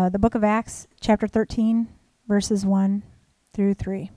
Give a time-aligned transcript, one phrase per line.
[0.00, 1.86] uh, the book of Acts, chapter 13,
[2.26, 3.02] verses 1
[3.52, 4.10] through 3.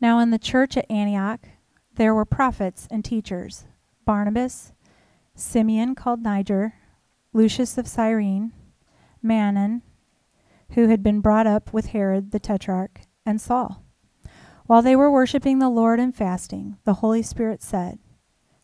[0.00, 1.46] Now, in the church at Antioch,
[1.94, 3.66] there were prophets and teachers
[4.04, 4.72] Barnabas,
[5.36, 6.74] Simeon called Niger,
[7.32, 8.52] Lucius of Cyrene,
[9.24, 9.82] Manaen,
[10.70, 13.84] who had been brought up with Herod the Tetrarch, and Saul.
[14.66, 18.00] While they were worshiping the Lord and fasting, the Holy Spirit said,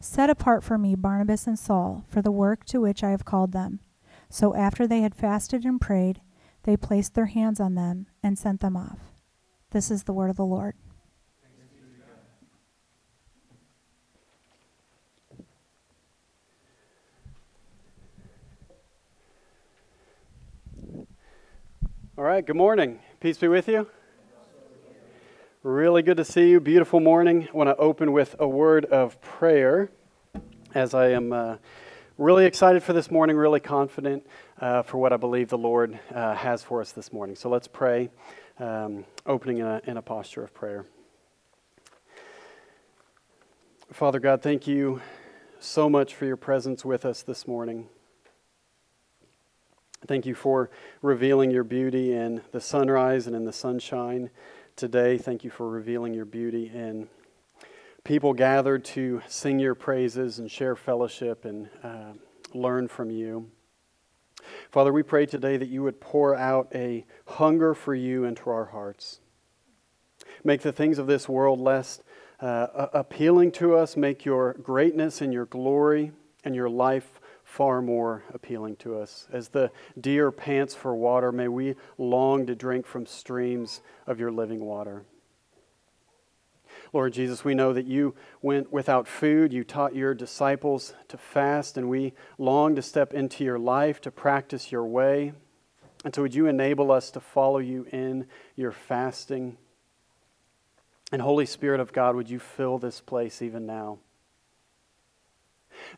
[0.04, 3.52] Set apart for me Barnabas and Saul for the work to which I have called
[3.52, 3.78] them.
[4.28, 6.20] So after they had fasted and prayed,
[6.64, 8.98] they placed their hands on them and sent them off.
[9.70, 10.74] This is the word of the Lord.
[22.18, 22.98] All right, good morning.
[23.20, 23.86] Peace be with you.
[25.62, 26.58] Really good to see you.
[26.58, 27.46] Beautiful morning.
[27.48, 29.90] I want to open with a word of prayer
[30.74, 31.56] as I am uh,
[32.16, 34.26] really excited for this morning, really confident
[34.60, 37.36] uh, for what I believe the Lord uh, has for us this morning.
[37.36, 38.10] So let's pray,
[38.58, 40.86] um, opening in a, in a posture of prayer.
[43.92, 45.02] Father God, thank you
[45.60, 47.88] so much for your presence with us this morning.
[50.06, 50.70] Thank you for
[51.02, 54.30] revealing your beauty in the sunrise and in the sunshine
[54.74, 55.18] today.
[55.18, 57.08] Thank you for revealing your beauty in
[58.04, 62.12] people gathered to sing your praises and share fellowship and uh,
[62.52, 63.50] learn from you.
[64.70, 68.66] Father, we pray today that you would pour out a hunger for you into our
[68.66, 69.20] hearts.
[70.44, 72.02] Make the things of this world less
[72.40, 73.96] uh, appealing to us.
[73.96, 76.12] Make your greatness and your glory
[76.44, 79.28] and your life far more appealing to us.
[79.30, 84.32] As the deer pants for water, may we long to drink from streams of your
[84.32, 85.04] living water.
[86.92, 89.52] Lord Jesus, we know that you went without food.
[89.52, 94.10] You taught your disciples to fast, and we long to step into your life, to
[94.10, 95.32] practice your way.
[96.04, 98.26] And so, would you enable us to follow you in
[98.56, 99.56] your fasting?
[101.10, 103.98] And, Holy Spirit of God, would you fill this place even now?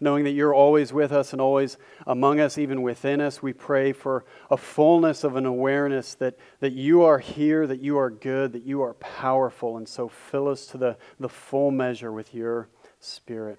[0.01, 3.43] Knowing that you're always with us and always among us, even within us.
[3.43, 7.99] We pray for a fullness of an awareness that, that you are here, that you
[7.99, 12.13] are good, that you are powerful, and so fill us to the, the full measure
[12.13, 12.69] with your
[13.01, 13.59] Spirit.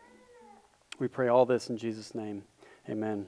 [0.97, 2.43] We pray all this in Jesus' name.
[2.89, 3.27] Amen.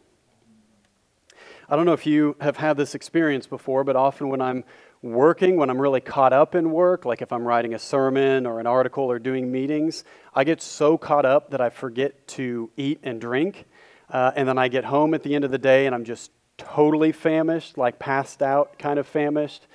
[1.70, 4.64] I don't know if you have had this experience before, but often when I'm
[5.02, 8.60] working, when I'm really caught up in work, like if I'm writing a sermon or
[8.60, 10.04] an article or doing meetings,
[10.34, 13.66] I get so caught up that I forget to eat and drink.
[14.10, 16.32] Uh, and then I get home at the end of the day and I'm just
[16.58, 19.68] totally famished, like passed out, kind of famished.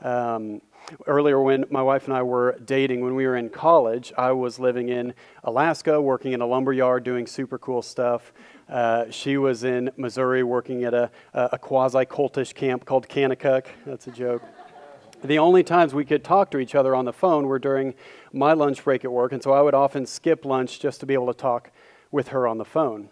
[0.00, 0.62] Um,
[1.06, 4.58] earlier, when my wife and I were dating, when we were in college, I was
[4.58, 5.14] living in
[5.44, 8.32] Alaska, working in a lumber yard, doing super cool stuff.
[8.68, 13.66] Uh, she was in Missouri working at a, a quasi cultish camp called Kanakuk.
[13.84, 14.42] That's a joke.
[15.22, 17.94] The only times we could talk to each other on the phone were during
[18.32, 21.14] my lunch break at work, and so I would often skip lunch just to be
[21.14, 21.70] able to talk
[22.10, 23.10] with her on the phone.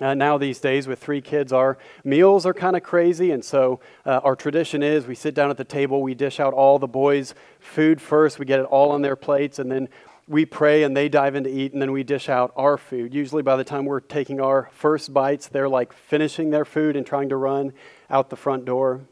[0.00, 3.78] Uh, now, these days, with three kids, our meals are kind of crazy, and so
[4.06, 6.88] uh, our tradition is we sit down at the table, we dish out all the
[6.88, 9.88] boys' food first, we get it all on their plates, and then
[10.26, 13.12] we pray and they dive in to eat, and then we dish out our food.
[13.12, 17.06] Usually, by the time we're taking our first bites, they're like finishing their food and
[17.06, 17.74] trying to run
[18.08, 19.02] out the front door.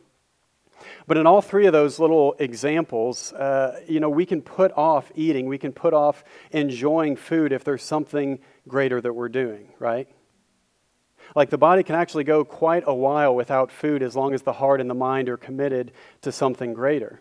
[1.07, 5.11] But in all three of those little examples, uh, you know, we can put off
[5.15, 10.09] eating, we can put off enjoying food if there's something greater that we're doing, right?
[11.35, 14.53] Like the body can actually go quite a while without food as long as the
[14.53, 15.93] heart and the mind are committed
[16.23, 17.21] to something greater.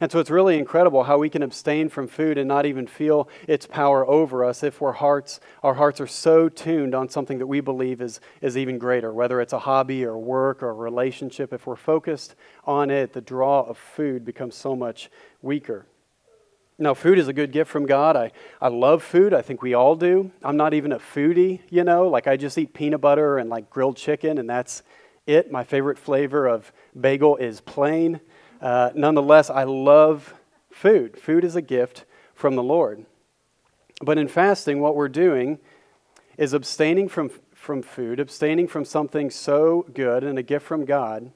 [0.00, 3.28] And so it's really incredible how we can abstain from food and not even feel
[3.48, 7.46] its power over us if our hearts, our hearts are so tuned on something that
[7.46, 11.52] we believe is, is even greater, whether it's a hobby or work or a relationship.
[11.52, 15.86] If we're focused on it, the draw of food becomes so much weaker.
[16.78, 18.16] Now, food is a good gift from God.
[18.16, 19.32] I, I love food.
[19.32, 20.30] I think we all do.
[20.42, 23.70] I'm not even a foodie, you know, like I just eat peanut butter and like
[23.70, 24.82] grilled chicken, and that's
[25.26, 25.50] it.
[25.50, 28.20] My favorite flavor of bagel is plain.
[28.60, 30.34] Uh, nonetheless, I love
[30.70, 31.18] food.
[31.18, 32.04] Food is a gift
[32.34, 33.04] from the Lord.
[34.02, 35.58] But in fasting, what we're doing
[36.36, 41.32] is abstaining from, from food, abstaining from something so good and a gift from God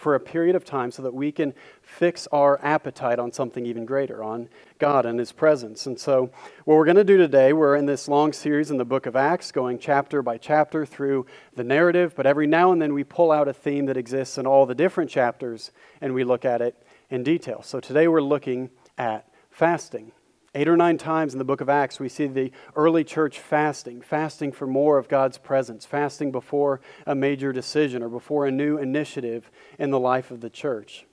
[0.00, 1.52] for a period of time so that we can
[1.82, 4.48] fix our appetite on something even greater, on
[4.78, 5.84] God and His presence.
[5.84, 6.30] And so,
[6.64, 9.14] what we're going to do today, we're in this long series in the book of
[9.14, 13.30] Acts, going chapter by chapter through the narrative, but every now and then we pull
[13.30, 15.70] out a theme that exists in all the different chapters
[16.00, 17.60] and we look at it in detail.
[17.62, 20.12] So, today we're looking at fasting.
[20.52, 24.00] Eight or nine times in the book of Acts, we see the early church fasting,
[24.00, 28.76] fasting for more of God's presence, fasting before a major decision or before a new
[28.76, 29.48] initiative
[29.78, 31.06] in the life of the church.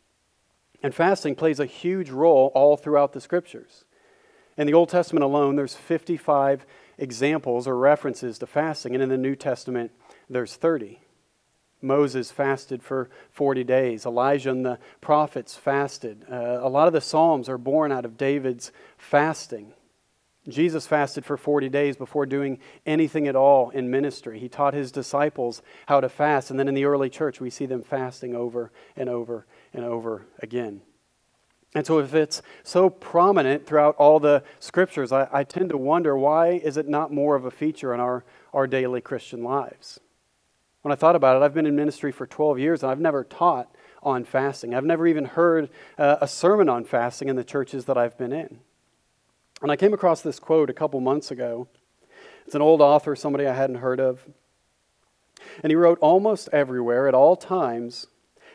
[0.81, 3.85] And fasting plays a huge role all throughout the scriptures.
[4.57, 6.65] In the Old Testament alone, there's 55
[6.97, 9.91] examples or references to fasting, and in the New Testament,
[10.27, 10.99] there's 30.
[11.81, 14.05] Moses fasted for 40 days.
[14.05, 16.25] Elijah and the prophets fasted.
[16.31, 19.73] Uh, a lot of the Psalms are born out of David's fasting.
[20.47, 24.39] Jesus fasted for 40 days before doing anything at all in ministry.
[24.39, 27.65] He taught his disciples how to fast, and then in the early church, we see
[27.65, 30.81] them fasting over and over and over again.
[31.75, 36.17] And so, if it's so prominent throughout all the scriptures, I, I tend to wonder
[36.17, 38.23] why is it not more of a feature in our,
[38.53, 39.99] our daily Christian lives?
[40.87, 43.25] When I thought about it, I've been in ministry for 12 years and I've never
[43.25, 43.69] taught
[44.01, 44.73] on fasting.
[44.73, 48.31] I've never even heard uh, a sermon on fasting in the churches that I've been
[48.31, 48.61] in.
[49.61, 51.67] And I came across this quote a couple months ago.
[52.45, 54.25] It's an old author, somebody I hadn't heard of.
[55.61, 58.07] And he wrote Almost everywhere, at all times,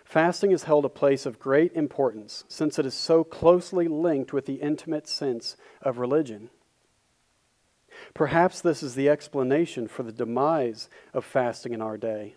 [0.02, 4.46] fasting is held a place of great importance since it is so closely linked with
[4.46, 6.49] the intimate sense of religion.
[8.14, 12.35] Perhaps this is the explanation for the demise of fasting in our day.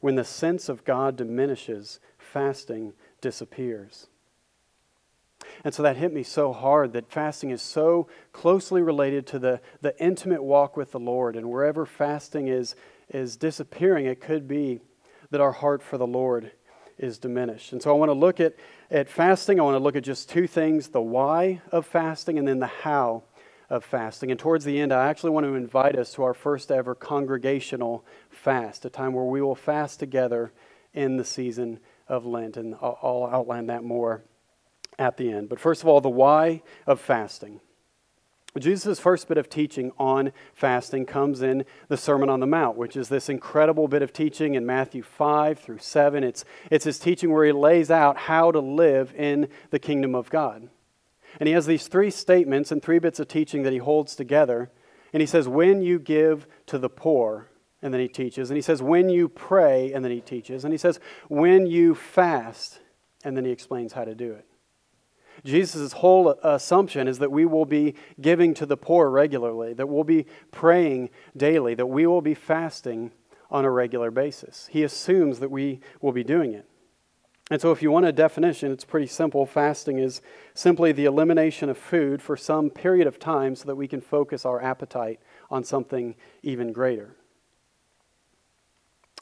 [0.00, 4.08] When the sense of God diminishes, fasting disappears.
[5.64, 9.60] And so that hit me so hard that fasting is so closely related to the,
[9.80, 11.36] the intimate walk with the Lord.
[11.36, 12.74] And wherever fasting is,
[13.08, 14.80] is disappearing, it could be
[15.30, 16.52] that our heart for the Lord
[16.98, 17.72] is diminished.
[17.72, 18.54] And so I want to look at,
[18.90, 19.58] at fasting.
[19.58, 22.66] I want to look at just two things the why of fasting and then the
[22.66, 23.24] how
[23.70, 24.30] of fasting.
[24.30, 28.04] And towards the end, I actually want to invite us to our first ever congregational
[28.30, 30.52] fast, a time where we will fast together
[30.92, 32.56] in the season of Lent.
[32.56, 34.22] And I'll, outline that more
[34.98, 35.48] at the end.
[35.48, 37.60] But first of all, the why of fasting.
[38.56, 42.96] Jesus' first bit of teaching on fasting comes in the Sermon on the Mount, which
[42.96, 46.22] is this incredible bit of teaching in Matthew 5 through 7.
[46.22, 50.30] It's, it's his teaching where he lays out how to live in the kingdom of
[50.30, 50.68] God.
[51.40, 54.70] And he has these three statements and three bits of teaching that he holds together.
[55.12, 57.48] And he says, When you give to the poor,
[57.82, 58.50] and then he teaches.
[58.50, 60.64] And he says, When you pray, and then he teaches.
[60.64, 60.98] And he says,
[61.28, 62.80] When you fast,
[63.24, 64.46] and then he explains how to do it.
[65.44, 69.88] Jesus' whole uh, assumption is that we will be giving to the poor regularly, that
[69.88, 73.12] we'll be praying daily, that we will be fasting
[73.50, 74.68] on a regular basis.
[74.70, 76.66] He assumes that we will be doing it.
[77.50, 79.44] And so, if you want a definition, it's pretty simple.
[79.44, 80.22] Fasting is
[80.54, 84.46] simply the elimination of food for some period of time so that we can focus
[84.46, 85.20] our appetite
[85.50, 87.16] on something even greater.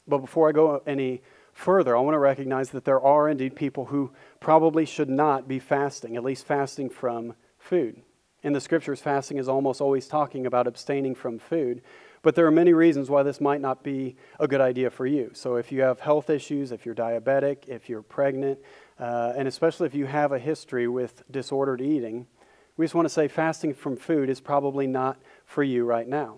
[0.07, 1.21] But before I go any
[1.51, 5.59] further, I want to recognize that there are indeed people who probably should not be
[5.59, 8.01] fasting, at least fasting from food.
[8.41, 11.81] In the scriptures, fasting is almost always talking about abstaining from food.
[12.23, 15.31] But there are many reasons why this might not be a good idea for you.
[15.33, 18.59] So, if you have health issues, if you're diabetic, if you're pregnant,
[18.97, 22.25] uh, and especially if you have a history with disordered eating,
[22.77, 26.37] we just want to say fasting from food is probably not for you right now.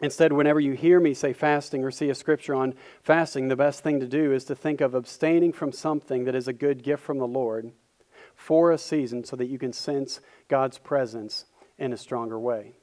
[0.00, 3.82] Instead, whenever you hear me say fasting or see a scripture on fasting, the best
[3.82, 7.02] thing to do is to think of abstaining from something that is a good gift
[7.02, 7.72] from the Lord
[8.36, 11.46] for a season so that you can sense God's presence
[11.78, 12.74] in a stronger way.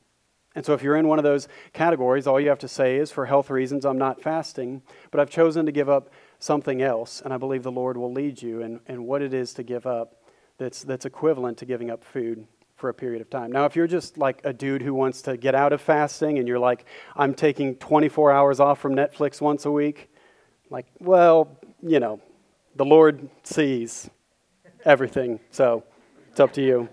[0.56, 3.12] And so, if you're in one of those categories, all you have to say is,
[3.12, 4.82] for health reasons, I'm not fasting,
[5.12, 6.10] but I've chosen to give up
[6.40, 9.54] something else, and I believe the Lord will lead you in, in what it is
[9.56, 10.24] to give up
[10.58, 13.52] that's, that's equivalent to giving up food for a period of time.
[13.52, 16.48] Now, if you're just like a dude who wants to get out of fasting and
[16.48, 16.86] you're like,
[17.16, 20.10] I'm taking 24 hours off from Netflix once a week,
[20.70, 22.20] like, well, you know,
[22.76, 24.10] the Lord sees
[24.84, 25.84] everything, so
[26.30, 26.90] it's up to you.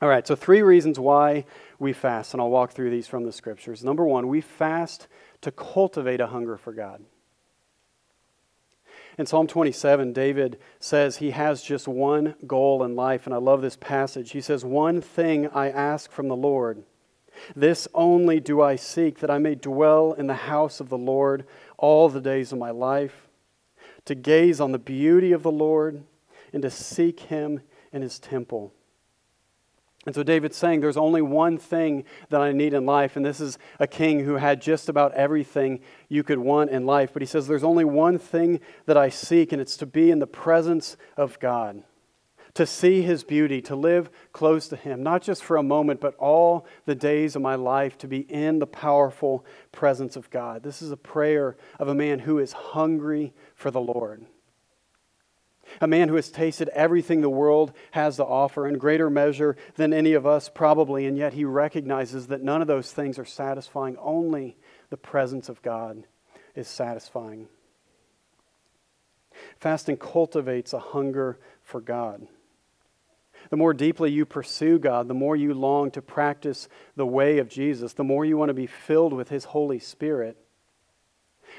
[0.00, 1.44] All right, so three reasons why
[1.78, 3.84] we fast, and I'll walk through these from the scriptures.
[3.84, 5.06] Number one, we fast
[5.42, 7.04] to cultivate a hunger for God.
[9.16, 13.62] In Psalm 27, David says he has just one goal in life, and I love
[13.62, 14.30] this passage.
[14.30, 16.84] He says, One thing I ask from the Lord,
[17.54, 21.46] this only do I seek, that I may dwell in the house of the Lord
[21.76, 23.28] all the days of my life,
[24.04, 26.04] to gaze on the beauty of the Lord
[26.52, 27.60] and to seek him
[27.92, 28.72] in his temple.
[30.06, 33.40] And so David's saying there's only one thing that I need in life, and this
[33.40, 37.10] is a king who had just about everything you could want in life.
[37.12, 40.20] But he says there's only one thing that I seek, and it's to be in
[40.20, 41.82] the presence of God,
[42.54, 46.14] to see his beauty, to live close to him, not just for a moment, but
[46.14, 50.62] all the days of my life, to be in the powerful presence of God.
[50.62, 54.24] This is a prayer of a man who is hungry for the Lord.
[55.80, 59.92] A man who has tasted everything the world has to offer in greater measure than
[59.92, 63.96] any of us, probably, and yet he recognizes that none of those things are satisfying.
[63.98, 64.56] Only
[64.90, 66.04] the presence of God
[66.54, 67.48] is satisfying.
[69.60, 72.26] Fasting cultivates a hunger for God.
[73.50, 77.48] The more deeply you pursue God, the more you long to practice the way of
[77.48, 80.36] Jesus, the more you want to be filled with His Holy Spirit,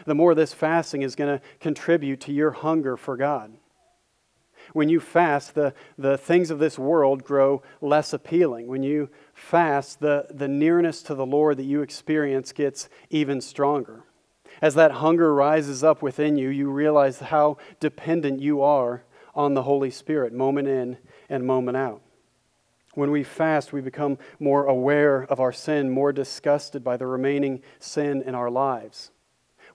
[0.05, 3.53] the more this fasting is going to contribute to your hunger for God.
[4.73, 8.67] When you fast, the, the things of this world grow less appealing.
[8.67, 14.03] When you fast, the, the nearness to the Lord that you experience gets even stronger.
[14.61, 19.63] As that hunger rises up within you, you realize how dependent you are on the
[19.63, 20.97] Holy Spirit, moment in
[21.29, 22.01] and moment out.
[22.95, 27.61] When we fast, we become more aware of our sin, more disgusted by the remaining
[27.79, 29.11] sin in our lives.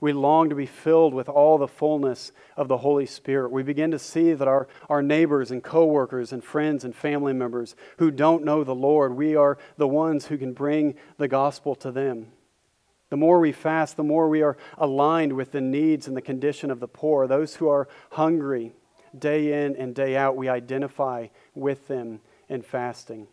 [0.04, 3.50] We long to be filled with all the fullness of the Holy Spirit.
[3.50, 7.74] We begin to see that our, our neighbors and coworkers and friends and family members
[7.96, 11.90] who don't know the Lord, we are the ones who can bring the gospel to
[11.90, 12.26] them.
[13.08, 16.70] The more we fast, the more we are aligned with the needs and the condition
[16.70, 18.74] of the poor, those who are hungry
[19.18, 22.20] day in and day out, we identify with them
[22.50, 23.26] in fasting.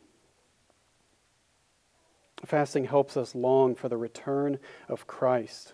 [2.45, 5.73] Fasting helps us long for the return of Christ,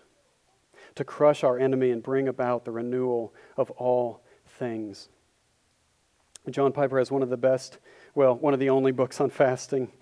[0.98, 5.08] to crush our enemy and bring about the renewal of all things.
[6.50, 7.78] John Piper has one of the best,
[8.14, 9.92] well, one of the only books on fasting.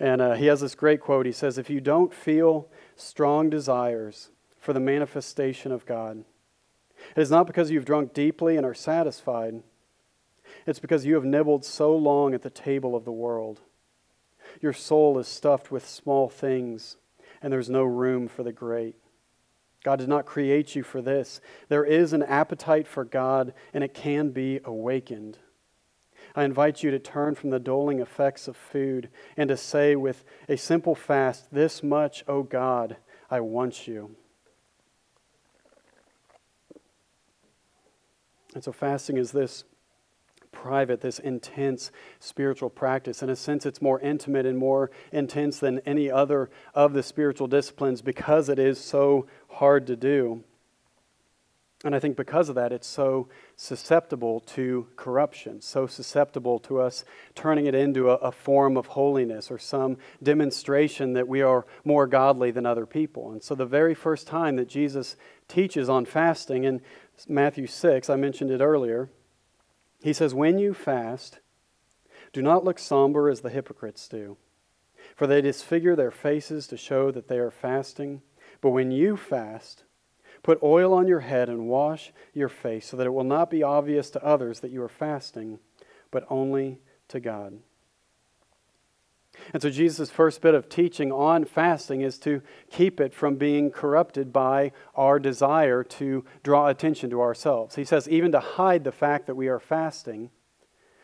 [0.00, 1.26] And uh, he has this great quote.
[1.26, 6.24] He says, If you don't feel strong desires for the manifestation of God,
[7.14, 9.62] it is not because you've drunk deeply and are satisfied.
[10.66, 13.60] It's because you have nibbled so long at the table of the world.
[14.62, 16.96] Your soul is stuffed with small things,
[17.42, 18.96] and there's no room for the great.
[19.86, 21.40] God did not create you for this.
[21.68, 25.38] There is an appetite for God, and it can be awakened.
[26.34, 30.24] I invite you to turn from the doling effects of food and to say with
[30.48, 32.96] a simple fast, This much, O God,
[33.30, 34.16] I want you.
[38.54, 39.62] And so, fasting is this
[40.62, 43.22] private, this intense spiritual practice.
[43.22, 47.46] In a sense, it's more intimate and more intense than any other of the spiritual
[47.46, 50.42] disciplines because it is so hard to do.
[51.84, 57.04] And I think because of that, it's so susceptible to corruption, so susceptible to us
[57.34, 62.06] turning it into a, a, form of holiness or some demonstration that we are more
[62.06, 63.30] godly than other people.
[63.30, 65.16] And so, the very first time that Jesus
[65.48, 66.80] teaches on fasting in
[67.28, 69.10] Matthew 6, I mentioned it earlier,
[70.06, 71.40] he says, When you fast,
[72.32, 74.36] do not look somber as the hypocrites do,
[75.14, 78.22] for they disfigure their faces to show that they are fasting.
[78.60, 79.84] But when you fast,
[80.46, 83.64] Put oil on your head and wash your face so that it will not be
[83.64, 85.58] obvious to others that you are fasting,
[86.12, 87.58] but only to God.
[89.52, 93.70] And so, Jesus' first bit of teaching on fasting is to keep it from being
[93.70, 97.76] corrupted by our desire to draw attention to ourselves.
[97.76, 100.30] He says, even to hide the fact that we are fasting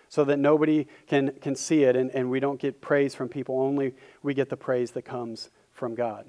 [0.09, 3.61] so that nobody can, can see it and, and we don't get praise from people,
[3.61, 6.27] only we get the praise that comes from God.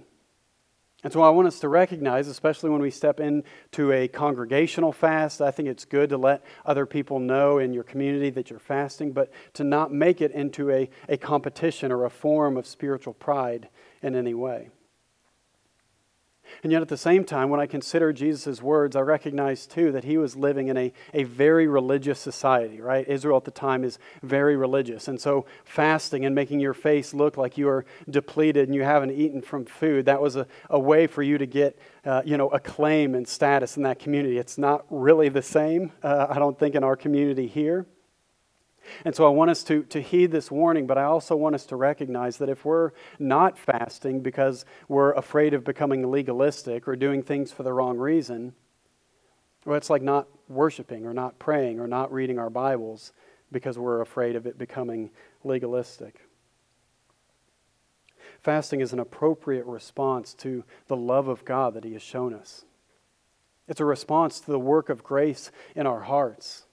[1.03, 5.41] And so I want us to recognize, especially when we step into a congregational fast,
[5.41, 9.11] I think it's good to let other people know in your community that you're fasting,
[9.11, 13.67] but to not make it into a, a competition or a form of spiritual pride
[14.01, 14.69] in any way.
[16.61, 20.03] And yet, at the same time, when I consider Jesus' words, I recognize too that
[20.03, 23.07] he was living in a, a very religious society, right?
[23.07, 25.07] Israel at the time is very religious.
[25.07, 29.11] And so, fasting and making your face look like you are depleted and you haven't
[29.11, 32.49] eaten from food, that was a, a way for you to get, uh, you know,
[32.49, 34.37] acclaim and status in that community.
[34.37, 37.85] It's not really the same, uh, I don't think, in our community here.
[39.05, 41.65] And so I want us to, to heed this warning, but I also want us
[41.67, 47.23] to recognize that if we're not fasting because we're afraid of becoming legalistic or doing
[47.23, 48.53] things for the wrong reason,
[49.65, 53.13] well, it's like not worshiping or not praying or not reading our Bibles
[53.51, 55.11] because we're afraid of it becoming
[55.43, 56.21] legalistic.
[58.41, 62.65] Fasting is an appropriate response to the love of God that He has shown us.
[63.67, 66.65] It's a response to the work of grace in our hearts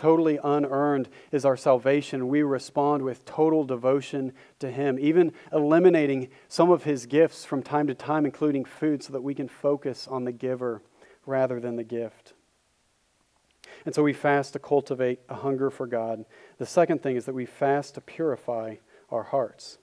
[0.00, 2.28] totally unearned is our salvation.
[2.28, 7.86] We respond with total devotion to Him, even eliminating some of His gifts from time
[7.86, 10.80] to time, including food, so that we can focus on the giver
[11.26, 12.32] rather than the gift.
[13.84, 16.24] And so we fast to cultivate a hunger for God.
[16.56, 18.76] The second thing is that we fast to purify
[19.10, 19.76] our hearts.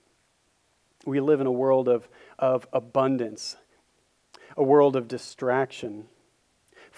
[1.06, 2.08] We live in a world of,
[2.40, 3.56] of abundance,
[4.56, 6.06] a world of distraction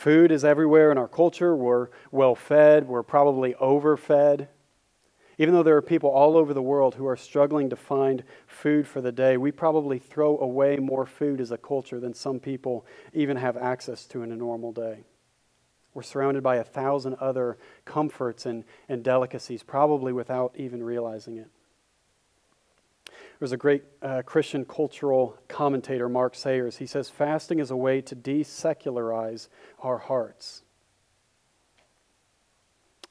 [0.00, 1.54] Food is everywhere in our culture.
[1.54, 4.49] We're well fed, we're probably overfed.
[5.37, 8.88] Even though there are people all over the world who are struggling to find food
[8.88, 12.87] for the day, we probably throw away more food as a culture than some people
[13.12, 15.04] even have access to in a normal day.
[15.92, 21.50] We're surrounded by a thousand other comforts and, and delicacies, probably without even realizing it.
[23.40, 26.76] There's a great uh, Christian cultural commentator, Mark Sayers.
[26.76, 29.49] He says, Fasting is a way to desecularize
[29.80, 30.62] our hearts.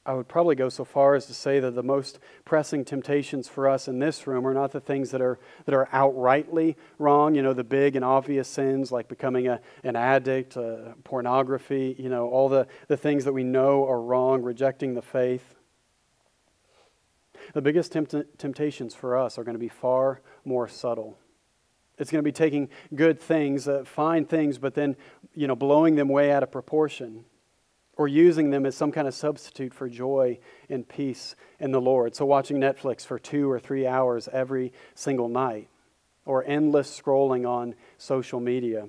[0.06, 3.68] I would probably go so far as to say that the most pressing temptations for
[3.68, 7.42] us in this room are not the things that are, that are outrightly wrong, you
[7.42, 12.28] know, the big and obvious sins like becoming a, an addict, uh, pornography, you know,
[12.28, 15.56] all the, the things that we know are wrong, rejecting the faith.
[17.54, 21.18] The biggest tempt- temptations for us are going to be far more subtle.
[21.98, 24.96] It's going to be taking good things, uh, fine things, but then,
[25.34, 27.24] you know, blowing them way out of proportion
[27.96, 30.38] or using them as some kind of substitute for joy
[30.70, 32.14] and peace in the Lord.
[32.14, 35.68] So, watching Netflix for two or three hours every single night,
[36.24, 38.88] or endless scrolling on social media.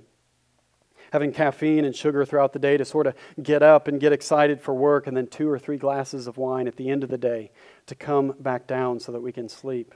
[1.12, 4.62] Having caffeine and sugar throughout the day to sort of get up and get excited
[4.62, 7.18] for work, and then two or three glasses of wine at the end of the
[7.18, 7.52] day
[7.88, 9.94] to come back down so that we can sleep.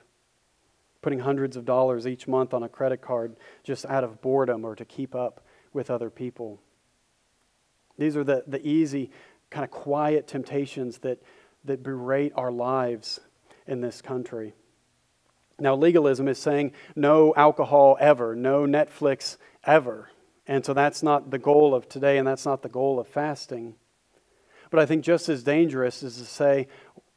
[1.01, 4.75] Putting hundreds of dollars each month on a credit card just out of boredom or
[4.75, 6.60] to keep up with other people.
[7.98, 9.12] These are the, the easy,
[9.50, 11.22] kind of quiet temptations that,
[11.63, 13.19] that berate our lives
[13.67, 14.53] in this country.
[15.60, 20.10] Now, legalism is saying no alcohol ever, no Netflix ever.
[20.48, 23.75] And so that's not the goal of today, and that's not the goal of fasting.
[24.70, 26.68] But I think just as dangerous is to say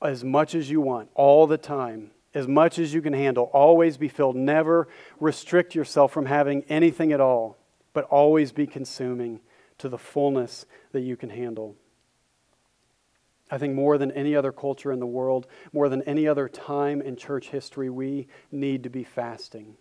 [0.01, 3.97] as much as you want, all the time, as much as you can handle, always
[3.97, 4.37] be filled.
[4.37, 7.59] Never restrict yourself from having anything at all,
[7.93, 9.41] but always be consuming
[9.79, 11.77] to the fullness that you can handle.
[13.51, 17.01] I think more than any other culture in the world, more than any other time
[17.01, 19.77] in church history, we need to be fasting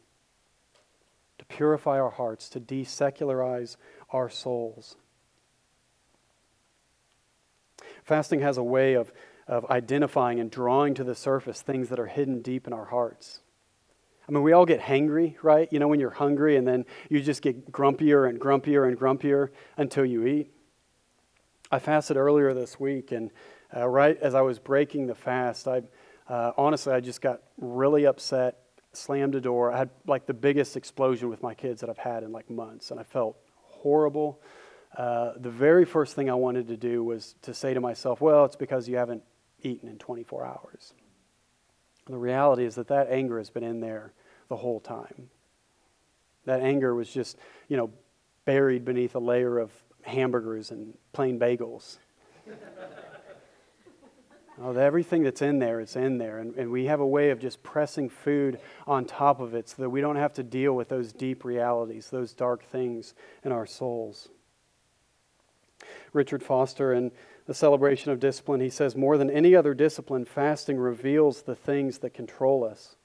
[1.50, 3.78] purify our hearts, to desecularize
[4.12, 4.96] our souls.
[8.04, 9.12] Fasting has a way of,
[9.48, 13.42] of identifying and drawing to the surface things that are hidden deep in our hearts.
[14.28, 15.72] I mean, we all get hangry, right?
[15.72, 19.50] You know, when you're hungry and then you just get grumpier and grumpier and grumpier
[19.78, 20.52] until you eat.
[21.72, 23.32] I fasted earlier this week, and
[23.76, 25.82] uh, right as I was breaking the fast, I
[26.30, 28.58] uh, honestly, I just got really upset,
[28.98, 29.72] slammed a door.
[29.72, 32.92] I had like the biggest explosion with my kids that I've had in like months,
[32.92, 34.42] and I felt horrible.
[34.96, 38.46] Uh, the very first thing I wanted to do was to say to myself, well,
[38.46, 39.24] it's because you haven't
[39.62, 40.94] eaten in 24 hours.
[42.06, 44.14] The reality is that that anger has been in there
[44.48, 45.30] the whole time.
[46.46, 47.92] That anger was just, you know,
[48.46, 49.72] buried beneath a layer of
[50.04, 51.98] hamburgers and plain bagels.
[54.62, 56.40] Oh, everything that's in there is in there.
[56.40, 59.82] And, and we have a way of just pressing food on top of it so
[59.82, 63.66] that we don't have to deal with those deep realities, those dark things in our
[63.66, 64.30] souls.
[66.14, 67.12] Richard Foster, in
[67.46, 72.00] the celebration of discipline, he says, More than any other discipline, fasting reveals the things
[72.00, 72.96] that control us.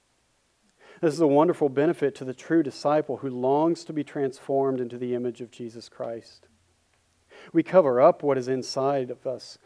[1.00, 4.98] This is a wonderful benefit to the true disciple who longs to be transformed into
[4.98, 6.46] the image of Jesus Christ.
[7.52, 9.58] We cover up what is inside of us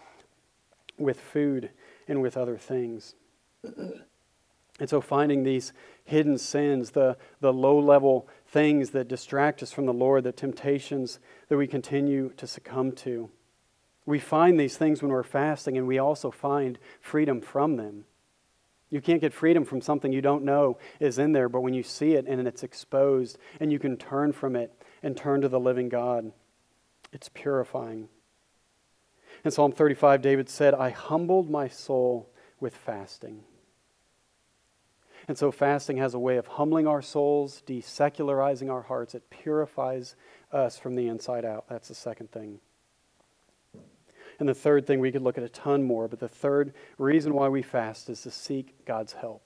[0.98, 1.70] with food
[2.08, 3.14] and with other things.
[4.78, 5.72] And so, finding these
[6.04, 11.18] hidden sins, the, the low level things that distract us from the Lord, the temptations
[11.48, 13.30] that we continue to succumb to,
[14.04, 18.04] we find these things when we're fasting, and we also find freedom from them.
[18.90, 21.82] You can't get freedom from something you don't know is in there, but when you
[21.82, 25.58] see it and it's exposed, and you can turn from it and turn to the
[25.58, 26.32] living God,
[27.12, 28.08] it's purifying.
[29.46, 32.28] In Psalm 35, David said, I humbled my soul
[32.58, 33.44] with fasting.
[35.28, 39.14] And so, fasting has a way of humbling our souls, desecularizing our hearts.
[39.14, 40.16] It purifies
[40.50, 41.66] us from the inside out.
[41.68, 42.58] That's the second thing.
[44.40, 47.32] And the third thing, we could look at a ton more, but the third reason
[47.32, 49.45] why we fast is to seek God's help.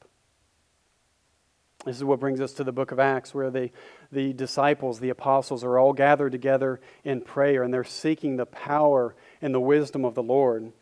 [1.84, 3.70] This is what brings us to the book of Acts, where the,
[4.12, 9.14] the disciples, the apostles, are all gathered together in prayer and they're seeking the power
[9.40, 10.72] and the wisdom of the Lord.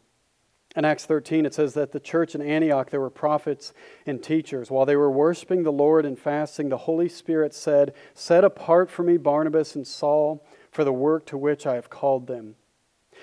[0.77, 3.73] In Acts 13, it says that the church in Antioch, there were prophets
[4.07, 4.71] and teachers.
[4.71, 9.03] While they were worshiping the Lord and fasting, the Holy Spirit said, Set apart for
[9.03, 12.57] me Barnabas and Saul for the work to which I have called them.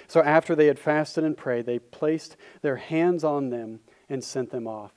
[0.08, 4.50] So after they had fasted and prayed, they placed their hands on them and sent
[4.50, 4.92] them off.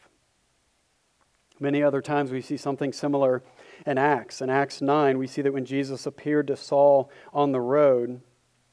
[1.61, 3.43] Many other times we see something similar
[3.87, 4.41] in Acts.
[4.41, 8.21] In Acts 9, we see that when Jesus appeared to Saul on the road,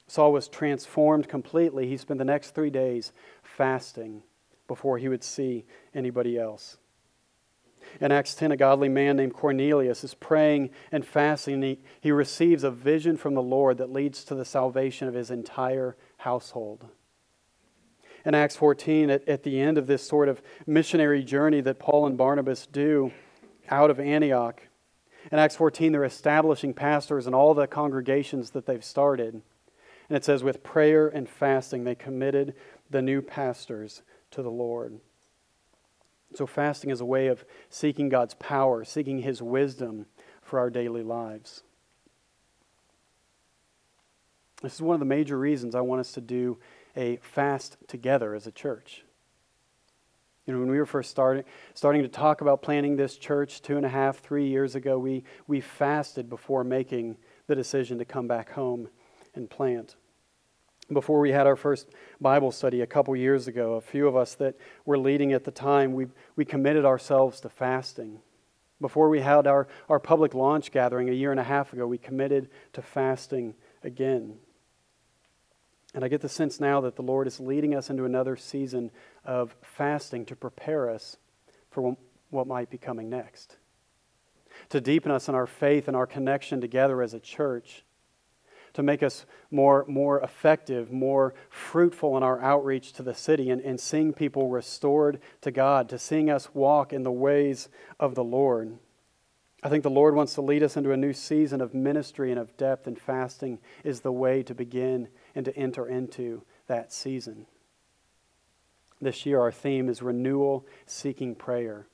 [0.07, 1.87] Saul was transformed completely.
[1.87, 4.21] He spent the next three days fasting
[4.67, 6.77] before he would see anybody else.
[8.01, 11.55] In Acts 10, a godly man named Cornelius is praying and fasting.
[11.55, 15.13] And he, he receives a vision from the Lord that leads to the salvation of
[15.13, 16.87] his entire household.
[18.25, 22.07] In Acts 14, at, at the end of this sort of missionary journey that Paul
[22.07, 23.11] and Barnabas do
[23.69, 24.61] out of Antioch,
[25.31, 29.41] in Acts 14, they're establishing pastors in all the congregations that they've started.
[30.09, 32.53] And it says, with prayer and fasting, they committed
[32.89, 34.99] the new pastors to the Lord.
[36.35, 40.05] So, fasting is a way of seeking God's power, seeking His wisdom
[40.41, 41.63] for our daily lives.
[44.61, 46.57] This is one of the major reasons I want us to do
[46.95, 49.03] a fast together as a church.
[50.45, 53.77] You know, when we were first starting, starting to talk about planning this church two
[53.77, 58.27] and a half, three years ago, we, we fasted before making the decision to come
[58.27, 58.89] back home
[59.33, 59.95] and plant.
[60.93, 61.89] Before we had our first
[62.21, 64.55] Bible study a couple years ago, a few of us that
[64.85, 66.05] were leading at the time, we,
[66.35, 68.19] we committed ourselves to fasting.
[68.79, 71.97] Before we had our, our public launch gathering a year and a half ago, we
[71.97, 74.37] committed to fasting again.
[75.95, 78.91] And I get the sense now that the Lord is leading us into another season
[79.23, 81.15] of fasting to prepare us
[81.71, 81.95] for
[82.31, 83.55] what might be coming next.
[84.69, 87.85] To deepen us in our faith and our connection together as a church.
[88.73, 93.61] To make us more, more effective, more fruitful in our outreach to the city and,
[93.61, 97.69] and seeing people restored to God, to seeing us walk in the ways
[98.01, 98.79] of the Lord.
[99.63, 102.39] I think the Lord wants to lead us into a new season of ministry and
[102.39, 107.45] of depth, and fasting is the way to begin and to enter into that season.
[109.01, 111.87] This year, our theme is renewal seeking prayer.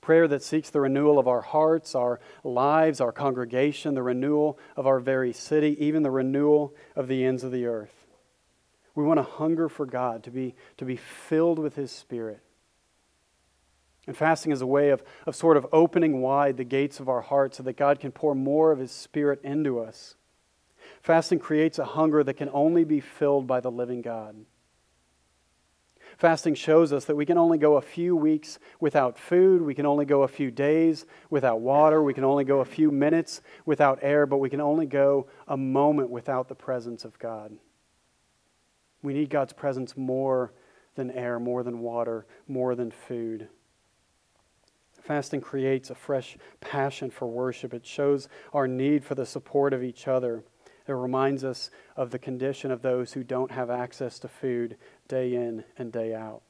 [0.00, 4.86] Prayer that seeks the renewal of our hearts, our lives, our congregation, the renewal of
[4.86, 8.06] our very city, even the renewal of the ends of the earth.
[8.94, 12.40] We want to hunger for God, to be, to be filled with His Spirit.
[14.06, 17.22] And fasting is a way of, of sort of opening wide the gates of our
[17.22, 20.16] hearts so that God can pour more of His Spirit into us.
[21.04, 24.36] Fasting creates a hunger that can only be filled by the living God.
[26.16, 29.84] Fasting shows us that we can only go a few weeks without food, we can
[29.84, 33.98] only go a few days without water, we can only go a few minutes without
[34.00, 37.52] air, but we can only go a moment without the presence of God.
[39.02, 40.54] We need God's presence more
[40.94, 43.48] than air, more than water, more than food.
[45.02, 47.74] Fasting creates a fresh passion for worship.
[47.74, 50.44] It shows our need for the support of each other.
[50.86, 54.76] It reminds us of the condition of those who don't have access to food
[55.08, 56.42] day in and day out.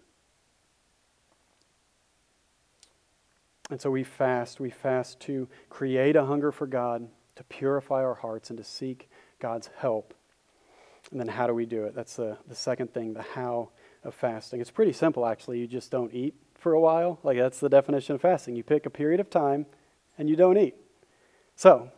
[3.70, 4.60] And so we fast.
[4.60, 9.08] We fast to create a hunger for God, to purify our hearts, and to seek
[9.38, 10.14] God's help.
[11.10, 11.94] And then how do we do it?
[11.94, 13.70] That's the, the second thing, the how
[14.02, 14.60] of fasting.
[14.60, 15.60] It's pretty simple, actually.
[15.60, 17.18] You just don't eat for a while.
[17.22, 18.56] Like, that's the definition of fasting.
[18.56, 19.66] You pick a period of time
[20.18, 20.74] and you don't eat.
[21.56, 21.90] So,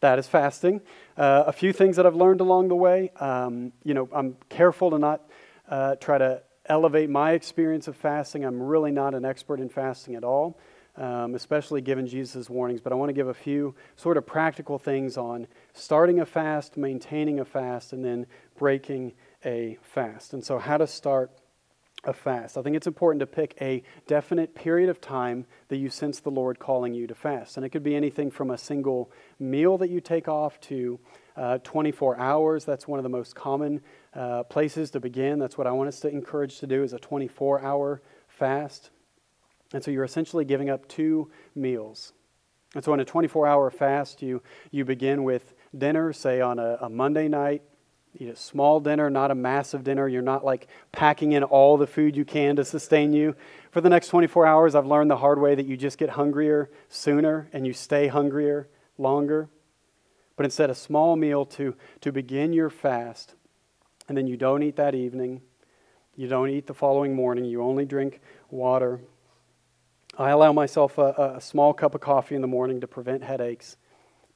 [0.00, 0.80] that is fasting.
[1.16, 3.10] Uh, a few things that I've learned along the way.
[3.20, 5.22] Um, you know, I'm careful to not
[5.68, 8.44] uh, try to elevate my experience of fasting.
[8.44, 10.58] I'm really not an expert in fasting at all,
[10.96, 12.80] um, especially given Jesus' warnings.
[12.80, 16.76] But I want to give a few sort of practical things on starting a fast,
[16.76, 18.26] maintaining a fast, and then
[18.58, 19.12] breaking
[19.44, 20.32] a fast.
[20.32, 21.30] And so, how to start
[22.04, 22.56] a fast.
[22.56, 26.30] I think it's important to pick a definite period of time that you sense the
[26.30, 27.56] Lord calling you to fast.
[27.56, 30.98] And it could be anything from a single meal that you take off to
[31.36, 32.64] uh, 24 hours.
[32.64, 33.82] That's one of the most common
[34.14, 35.38] uh, places to begin.
[35.38, 38.90] That's what I want us to encourage to do is a 24 hour fast.
[39.72, 42.12] And so you're essentially giving up two meals.
[42.74, 46.78] And so in a 24 hour fast, you, you begin with dinner, say on a,
[46.80, 47.62] a Monday night,
[48.18, 50.08] eat a small dinner, not a massive dinner.
[50.08, 53.34] You're not like packing in all the food you can to sustain you.
[53.70, 56.70] For the next 24 hours, I've learned the hard way that you just get hungrier
[56.88, 58.68] sooner and you stay hungrier
[58.98, 59.48] longer.
[60.36, 63.34] But instead, a small meal to, to begin your fast,
[64.08, 65.42] and then you don't eat that evening.
[66.16, 67.44] You don't eat the following morning.
[67.44, 68.20] You only drink
[68.50, 69.00] water.
[70.18, 73.76] I allow myself a, a small cup of coffee in the morning to prevent headaches.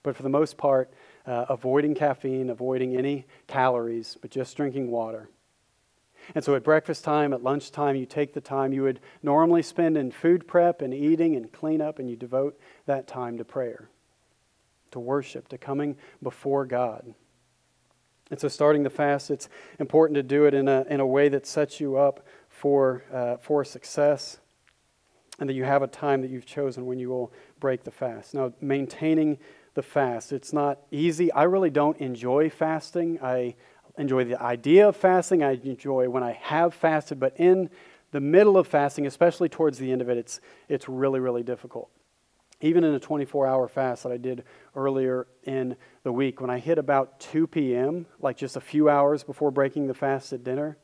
[0.03, 0.93] But for the most part,
[1.27, 5.29] uh, avoiding caffeine, avoiding any calories, but just drinking water.
[6.35, 9.97] And so at breakfast time, at lunchtime, you take the time you would normally spend
[9.97, 13.91] in food prep and eating and cleanup, and you devote that time to prayer,
[14.93, 17.15] to worship, to coming before God.
[18.31, 21.29] And so, starting the fast, it's important to do it in a, in a way
[21.29, 24.39] that sets you up for, uh, for success,
[25.39, 28.33] and that you have a time that you've chosen when you will break the fast.
[28.33, 29.39] Now, maintaining
[29.75, 30.33] the fast.
[30.33, 31.31] It's not easy.
[31.33, 33.19] I really don't enjoy fasting.
[33.23, 33.57] I
[33.99, 35.43] enjoy the idea of fasting.
[35.43, 37.71] I enjoy when I have fasted, but in
[38.11, 41.91] the middle of fasting, especially towards the end of it, it's, it's really, really difficult.
[42.61, 44.45] Even in a 24 hour fast that I did
[44.77, 49.25] earlier in the week, when I hit about 2 p.m., like just a few hours
[49.25, 50.79] before breaking the fast at dinner,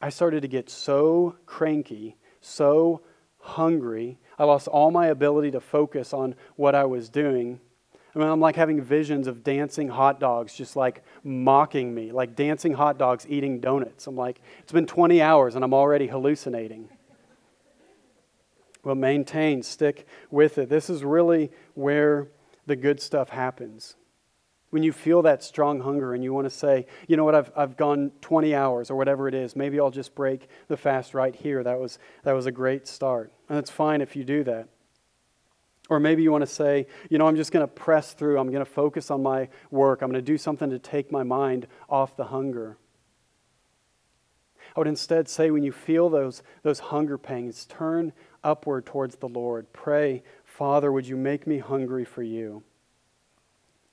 [0.00, 3.00] I started to get so cranky, so
[3.40, 4.18] hungry.
[4.38, 7.60] I lost all my ability to focus on what I was doing.
[8.18, 12.34] I mean, I'm like having visions of dancing hot dogs just like mocking me, like
[12.34, 14.08] dancing hot dogs eating donuts.
[14.08, 16.88] I'm like, it's been 20 hours and I'm already hallucinating.
[18.82, 20.68] Well, maintain, stick with it.
[20.68, 22.26] This is really where
[22.66, 23.94] the good stuff happens.
[24.70, 27.52] When you feel that strong hunger and you want to say, you know what, I've,
[27.54, 31.36] I've gone 20 hours or whatever it is, maybe I'll just break the fast right
[31.36, 31.62] here.
[31.62, 33.32] That was, that was a great start.
[33.48, 34.68] And it's fine if you do that.
[35.88, 38.38] Or maybe you want to say, you know, I'm just going to press through.
[38.38, 40.02] I'm going to focus on my work.
[40.02, 42.76] I'm going to do something to take my mind off the hunger.
[44.76, 48.12] I would instead say, when you feel those, those hunger pangs, turn
[48.44, 49.72] upward towards the Lord.
[49.72, 52.62] Pray, Father, would you make me hungry for you?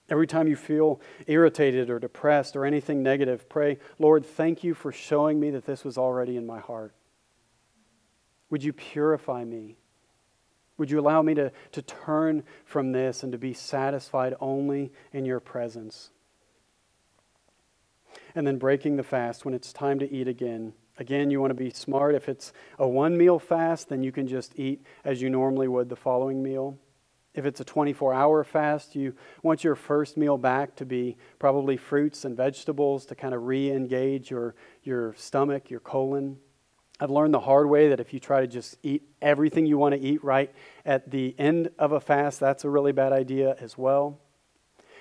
[0.10, 4.92] Every time you feel irritated or depressed or anything negative, pray, Lord, thank you for
[4.92, 6.94] showing me that this was already in my heart.
[8.52, 9.78] Would you purify me?
[10.78, 15.26] Would you allow me to, to turn from this and to be satisfied only in
[15.26, 16.12] your presence?
[18.34, 20.74] And then breaking the fast when it's time to eat again.
[20.98, 22.16] Again, you want to be smart.
[22.16, 25.90] If it's a one meal fast, then you can just eat as you normally would
[25.90, 26.78] the following meal.
[27.34, 31.76] If it's a 24 hour fast, you want your first meal back to be probably
[31.76, 36.38] fruits and vegetables to kind of re engage your, your stomach, your colon.
[37.00, 39.96] I've learned the hard way that if you try to just eat everything you want
[39.96, 40.54] to eat right
[40.86, 44.20] at the end of a fast, that's a really bad idea as well.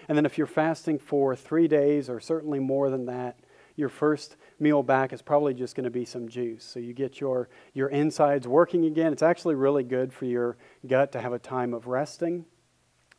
[0.08, 3.38] And then if you're fasting for three days or certainly more than that,
[3.76, 6.64] your first meal back is probably just going to be some juice.
[6.64, 9.12] So you get your, your insides working again.
[9.12, 12.44] It's actually really good for your gut to have a time of resting.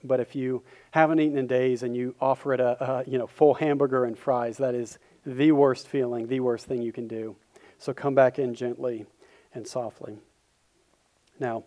[0.03, 3.27] But if you haven't eaten in days and you offer it a, a you know,
[3.27, 7.35] full hamburger and fries, that is the worst feeling, the worst thing you can do.
[7.77, 9.05] So come back in gently
[9.53, 10.17] and softly.
[11.39, 11.63] Now,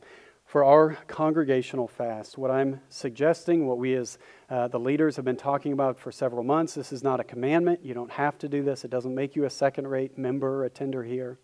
[0.49, 2.39] for our congregational fast.
[2.39, 4.19] What I'm suggesting, what we as
[4.49, 7.85] uh, the leaders have been talking about for several months, this is not a commandment.
[7.85, 10.65] You don't have to do this, it doesn't make you a second rate member or
[10.65, 11.39] attender here.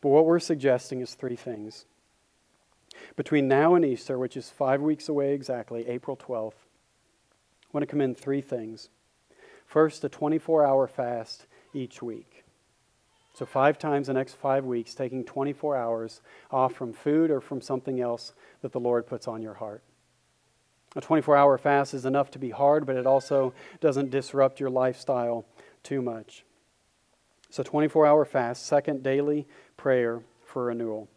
[0.00, 1.84] But what we're suggesting is three things.
[3.14, 7.86] Between now and Easter, which is five weeks away exactly, April 12th, I want to
[7.86, 8.88] commend three things.
[9.66, 12.31] First, a 24 hour fast each week.
[13.34, 17.62] So, five times the next five weeks, taking 24 hours off from food or from
[17.62, 19.82] something else that the Lord puts on your heart.
[20.94, 24.68] A 24 hour fast is enough to be hard, but it also doesn't disrupt your
[24.68, 25.46] lifestyle
[25.82, 26.44] too much.
[27.48, 29.46] So, 24 hour fast, second, daily
[29.78, 31.08] prayer for renewal.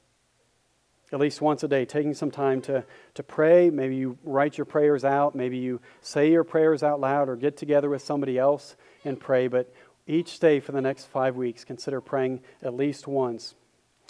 [1.12, 3.70] At least once a day, taking some time to, to pray.
[3.70, 5.36] Maybe you write your prayers out.
[5.36, 9.48] Maybe you say your prayers out loud or get together with somebody else and pray.
[9.48, 9.72] But
[10.08, 13.56] each day for the next five weeks, consider praying at least once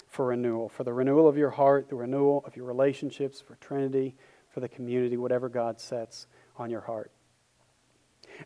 [0.08, 4.14] for renewal, for the renewal of your heart, the renewal of your relationships, for Trinity,
[4.50, 7.10] for the community, whatever God sets on your heart.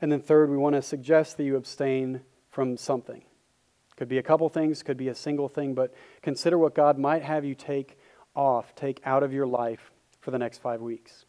[0.01, 3.23] And then, third, we want to suggest that you abstain from something.
[3.97, 7.23] Could be a couple things, could be a single thing, but consider what God might
[7.23, 7.99] have you take
[8.35, 11.27] off, take out of your life for the next five weeks.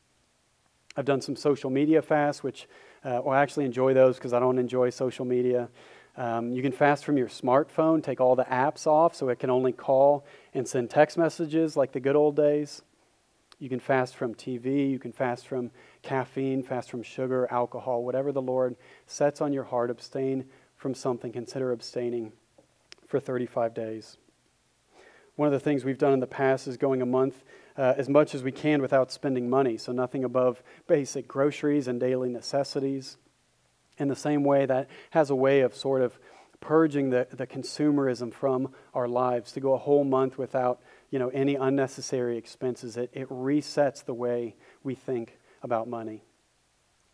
[0.96, 2.68] I've done some social media fasts, which
[3.04, 5.70] uh, well, I actually enjoy those because I don't enjoy social media.
[6.18, 9.50] Um, you can fast from your smartphone, take all the apps off so it can
[9.50, 12.82] only call and send text messages like the good old days.
[13.60, 15.72] You can fast from TV, you can fast from
[16.02, 19.90] caffeine, fast from sugar, alcohol, whatever the Lord sets on your heart.
[19.90, 20.46] Abstain
[20.76, 21.32] from something.
[21.32, 22.34] Consider abstaining
[23.08, 24.18] for 35 days.
[25.36, 27.44] One of the things we've done in the past is going a month
[27.78, 32.00] uh, as much as we can without spending money, so nothing above basic groceries and
[32.00, 33.18] daily necessities
[34.02, 36.18] in the same way that has a way of sort of
[36.60, 41.30] purging the, the consumerism from our lives to go a whole month without you know
[41.30, 42.98] any unnecessary expenses.
[42.98, 46.24] It, it resets the way we think about money.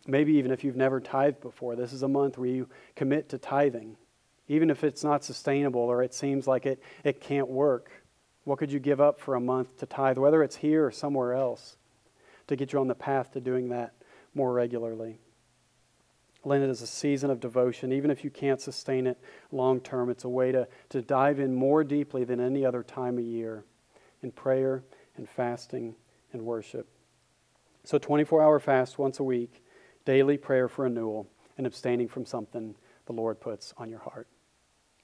[0.07, 3.37] Maybe even if you've never tithed before this is a month where you commit to
[3.37, 3.97] tithing.
[4.47, 7.91] Even if it's not sustainable or it seems like it, it can't work
[8.45, 11.33] what could you give up for a month to tithe whether it's here or somewhere
[11.33, 11.75] else
[12.47, 13.93] to get you on the path to doing that
[14.33, 15.19] more regularly
[16.47, 17.91] Lent is a season of devotion.
[17.91, 19.19] Even if you can't sustain it
[19.51, 23.17] long term, it's a way to, to dive in more deeply than any other time
[23.17, 23.63] of year
[24.23, 24.83] in prayer
[25.15, 25.95] and fasting
[26.33, 26.87] and worship.
[27.83, 29.63] So, 24 hour fast once a week,
[30.05, 34.27] daily prayer for renewal, and abstaining from something the Lord puts on your heart.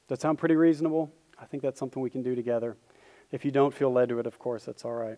[0.08, 1.12] Does that sound pretty reasonable?
[1.40, 2.78] I think that's something we can do together.
[3.32, 5.18] If you don't feel led to it, of course, that's all right.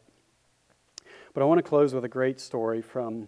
[1.33, 3.27] But I want to close with a great story from,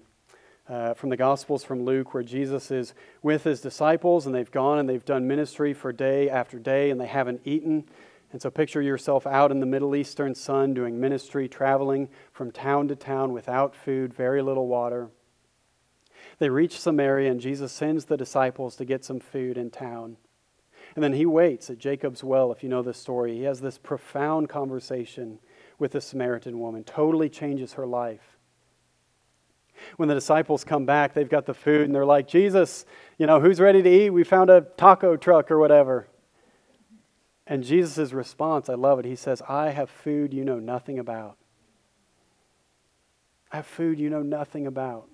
[0.69, 4.80] uh, from the Gospels from Luke, where Jesus is with his disciples, and they've gone
[4.80, 7.86] and they've done ministry for day after day, and they haven't eaten.
[8.32, 12.89] And so picture yourself out in the Middle Eastern sun doing ministry, traveling from town
[12.89, 15.10] to town without food, very little water.
[16.39, 20.17] They reach Samaria, and Jesus sends the disciples to get some food in town.
[20.95, 23.36] And then he waits at Jacob's well, if you know this story.
[23.36, 25.39] He has this profound conversation
[25.80, 28.37] with the Samaritan woman, totally changes her life.
[29.97, 32.85] When the disciples come back, they've got the food and they're like, Jesus,
[33.17, 34.09] you know, who's ready to eat?
[34.09, 36.07] We found a taco truck or whatever.
[37.45, 39.05] And Jesus' response, I love it.
[39.05, 41.37] He says, I have food you know nothing about.
[43.51, 45.07] I have food you know nothing about.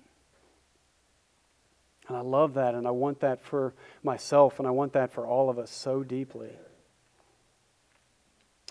[2.08, 3.72] And I love that, and I want that for
[4.02, 6.50] myself, and I want that for all of us so deeply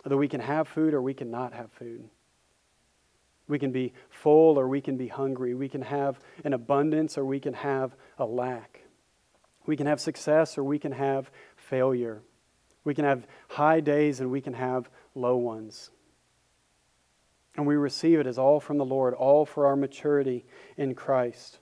[0.03, 2.09] that we can have food or we can not have food.
[3.47, 5.53] We can be full or we can be hungry.
[5.53, 8.83] We can have an abundance or we can have a lack.
[9.65, 12.21] We can have success or we can have failure.
[12.83, 15.89] We can have high days and we can have low ones.
[17.55, 21.59] And we receive it as all from the Lord, all for our maturity in Christ.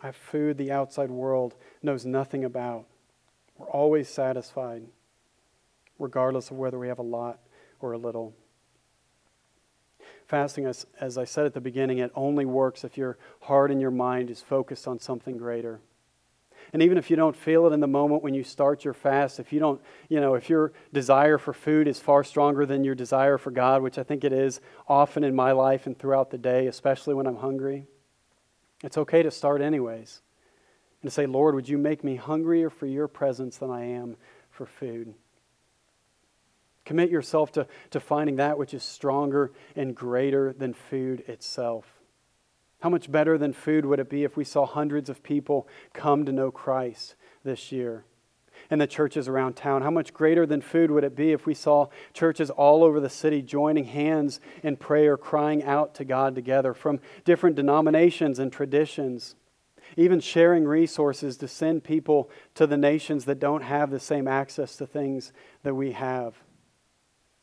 [0.00, 2.86] I have food the outside world knows nothing about.
[3.58, 4.84] We're always satisfied
[5.98, 7.40] regardless of whether we have a lot
[7.80, 8.34] or a little.
[10.30, 13.80] Fasting, as, as I said at the beginning, it only works if your heart and
[13.80, 15.80] your mind is focused on something greater.
[16.72, 19.40] And even if you don't feel it in the moment when you start your fast,
[19.40, 22.94] if you don't, you know, if your desire for food is far stronger than your
[22.94, 26.38] desire for God, which I think it is often in my life and throughout the
[26.38, 27.86] day, especially when I'm hungry,
[28.84, 30.22] it's okay to start anyways.
[31.02, 34.16] And to say, Lord, would you make me hungrier for your presence than I am
[34.48, 35.12] for food?
[36.84, 42.00] Commit yourself to, to finding that which is stronger and greater than food itself.
[42.80, 46.24] How much better than food would it be if we saw hundreds of people come
[46.24, 47.14] to know Christ
[47.44, 48.04] this year?
[48.70, 49.82] in the churches around town?
[49.82, 53.08] How much greater than food would it be if we saw churches all over the
[53.08, 59.34] city joining hands in prayer, crying out to God together from different denominations and traditions,
[59.96, 64.76] even sharing resources to send people to the nations that don't have the same access
[64.76, 66.34] to things that we have?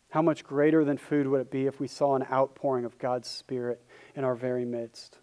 [0.09, 3.27] How much greater than food would it be if we saw an outpouring of God's
[3.27, 3.83] Spirit
[4.15, 5.17] in our very midst?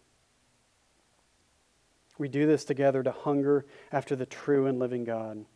[2.19, 5.47] We do this together to hunger after the true and living God,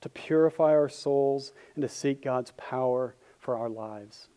[0.00, 4.28] to purify our souls, and to seek God's power for our lives.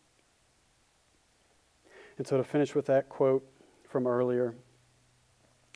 [2.18, 3.46] And so, to finish with that quote
[3.88, 4.54] from earlier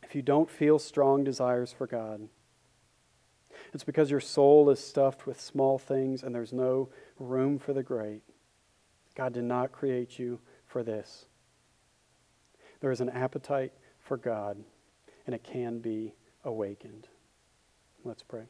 [0.02, 2.28] if you don't feel strong desires for God,
[3.72, 7.82] it's because your soul is stuffed with small things and there's no room for the
[7.82, 8.22] great.
[9.14, 11.26] God did not create you for this.
[12.80, 14.62] There is an appetite for God,
[15.26, 17.08] and it can be awakened.
[18.04, 18.44] Let's pray.